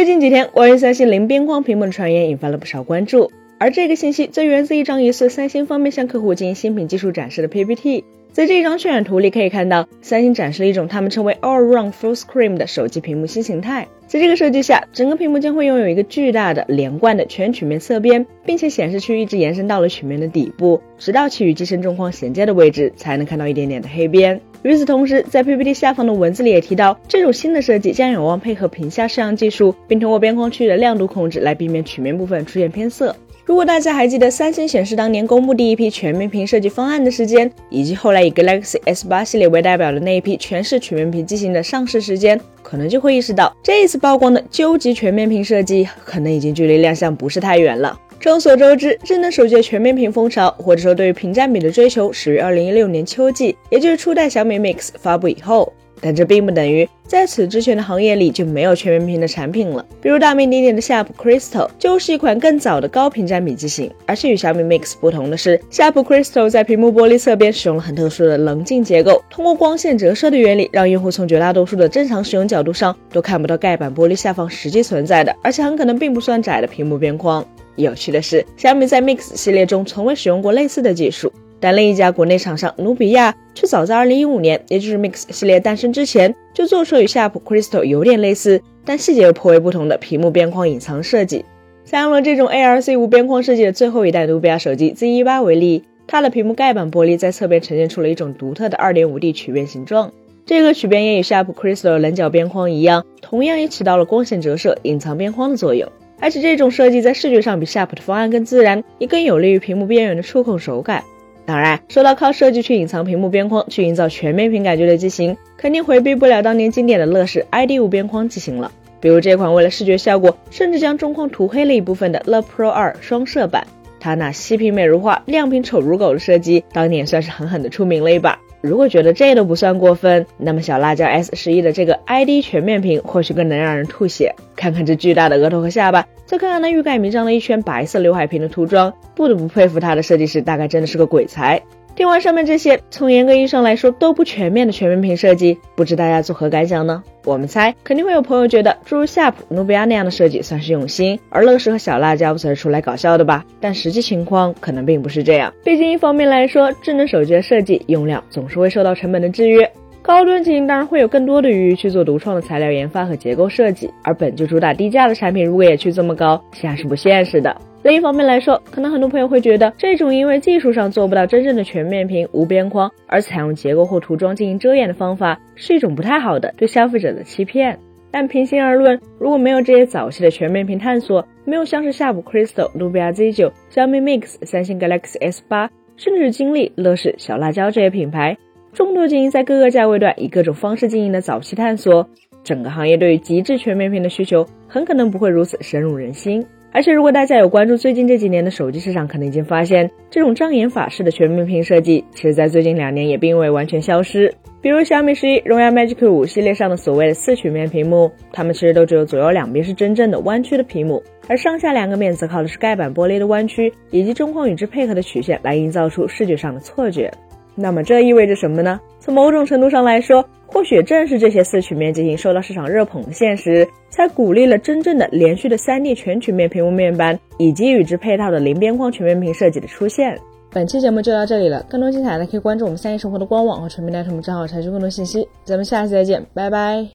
[0.00, 8.04] 最近几天，关于三星零边框屏幕的传言引发了不少关注，而这个信息则源自一张疑似三星方面向客户进行新品技术展示的 PPT。
[8.32, 13.88] 在这张渲染图里可以看到，三星展示了一种他们称为 All Round Full Screen 的手机屏幕新形态。
[14.06, 24.40] 在这个设计下，整个屏幕将会拥有一个巨大的连贯的全曲面侧边，并且显示区一直延伸到了曲面的底部，直到其与机身中框衔接的位置，才能看到一点点的黑边。
[24.62, 33.16] 与此同时，在 PPT 下方的文字里也提到，这种新的设计将有望配合屏下摄像技术，并通过边框区域的亮度控制来避免曲面部分出现偏色。
[33.46, 47.98] 如果大家还记得三星显示当年公布第一批全面屏设计方案的时间，以及后来以 Galaxy S8 系列为代表的那一批全是曲面屏机型的上市时间，可能就会意识到这一次曝光的究极全面屏设计，可能已经距离亮相不是太远了。
[48.20, 55.72] 众所周知，智能手机的全面屏风潮，或者说对于屏占比的追求，始于2016年秋季，也就是初代小米 Mix 发布以后。
[56.00, 59.84] 但这并不等于在此之前的行业里就没有全面屏的产品了。
[60.00, 63.90] 比如大名鼎鼎的夏普 Crystal 就是一款更早的高屏占比机型。
[64.06, 77.44] 而且与小米 Mix 不同的是，夏普 Crystal 在屏幕玻璃侧边使用了很特殊的棱镜结构，通过光线折射的原理，让用户从绝大多数的正常使用角度上都看不到盖板玻璃下方实际存在的，而且很可能并不算窄的屏幕边框。
[77.76, 81.32] 有趣的是，小米在 Mix 系列中从未使用过类似的技术。
[81.60, 91.44] 但另一家国内厂商努比亚却早在2015年，也就是 Mix 系列诞生之前，就做出了与夏普 Crystal 有点类似，但细节又颇为不同的屏幕边框隐藏设计。
[91.84, 100.12] 采用了这种 ARC 无边框设计的最后一代努比亚手机 Z18 为例，它的屏幕盖板玻璃在侧边呈现出了一种独特的 2.5D 曲面形状。
[100.46, 105.88] 这个曲边也与夏普 Crystal 棱角边框一样，同样也起到了光线折射、隐藏边框的作用。
[106.18, 111.02] 而且这种设计在视觉上比夏普的方案更自然，也更有利于屏幕边缘的触控手感。
[111.50, 118.70] 当然，说到靠设计去隐藏屏幕边框，去营造全面屏感觉的机型，肯定回避不了当年经典的乐视 ID 无边框机型了。
[119.00, 123.66] 比如这款为了视觉效果，甚至将中框涂黑了一部分的乐 Pro 二双摄版，
[123.98, 128.38] 它那细屏美如画、亮屏丑如狗的设计，当年算是狠狠的出名了一把。
[128.60, 134.34] 如果觉得这都不算过分，那么小辣椒 S 十一的这个 ID 全面屏或许更能让人吐血。
[134.54, 141.62] 看看这巨大的额头和下巴，再看看那欲盖弥彰的一圈白色刘海屏的涂装，不得不佩服它的设计师，大概真的是个鬼才。
[142.00, 147.04] 听完上面这些，从严格意义上来说都不全面的全面屏设计，不知大家作何感想呢？
[147.26, 153.44] 我们猜，肯定会有朋友觉得，诸如夏普、努比亚那样的设计算是用心，而乐视和小辣椒则是出来搞笑的吧？
[153.60, 155.52] 但实际情况可能并不是这样。
[155.62, 159.70] 毕竟一方面来说，智能手机的设计用料总是会受到成本的制约，
[160.02, 167.54] 高端机型当然会有更多的余裕去做独创的材料研发和结构设计，而本就主打低价的产品，如果也去这么高，显然是不现实的。
[167.82, 177.78] 另一方面来说，可能很多朋友会觉得这种因为技术上做不到真正的全面屏无边框，而采用结构或涂装进行遮掩的方法，是一种不太好的对消费者的欺骗。
[178.10, 188.36] 但平心而论，如果没有这些早期的全面屏探索，没有像是夏普 Crystal、努比亚 Z9、小米 Mix、三星 Galaxy S8，甚至是金立、乐视、小辣椒这些品牌，
[188.72, 192.08] 众多经营在各个价位段以各种方式经营的早期探索，
[192.44, 196.44] 整个行业对于极致全面屏的需求，很可能不会如此深入人心。
[196.72, 204.32] 而且，如果大家有关注最近这几年的手机市场，可能已经发现，这种障眼法式的全面屏设计，其实在最近两年也并未完全消失。
[204.62, 217.10] 比如小米十一、荣耀 Magic 五系列上的所谓的四曲面屏幕，它们其实都只有左右两边是真正的弯曲的屏幕，而上下两个面则靠的是盖板玻璃的弯曲以及中框与之配合的曲线来营造出视觉上的错觉。
[217.60, 218.80] 那么这意味着什么呢？
[218.98, 230.18] 从某种程度上来说，或许正是这些四曲面机型受到市场热捧的现实，才鼓励了真正的连续的三 D 全曲面屏幕面板，以及与之配套的零边框全面屏设计的出现。
[230.52, 235.28] 本期节目就到这里了，更多精彩的可以关注我们三一生活的官网和全民大屏幕账号，查询更多信息。
[235.44, 236.86] 咱们下期再见，拜拜。